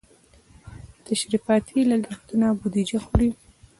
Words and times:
تشریفاتي 1.05 1.79
لګښتونه 1.89 2.47
بودیجه 2.59 2.99
خوري. 3.05 3.29